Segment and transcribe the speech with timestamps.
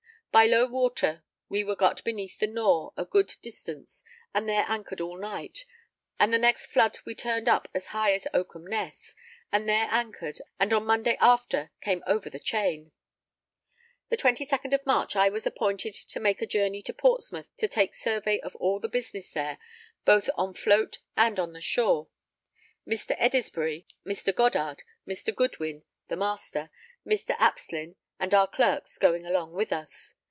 [0.33, 4.01] By low water we were got beneath the Nore a good distance,
[4.33, 5.65] and there anchored all night,
[6.21, 9.13] and the next flood we turned up as high as Oakham Ness
[9.51, 12.91] and there anchored, and on Monday after came over the chain._
[14.09, 17.93] _The 22nd of March, I was appointed to make a journey to Portsmouth to take
[17.93, 19.57] survey of all the business there,
[20.05, 22.07] both on float and on the shore.
[22.87, 23.17] Mr.
[23.19, 24.33] Edisbury, Mr.
[24.33, 25.35] Goddard, Mr.
[25.35, 26.69] Goodwin the Master,
[27.05, 27.35] Mr.
[27.37, 30.13] Apslyn, and our clerks going along with us.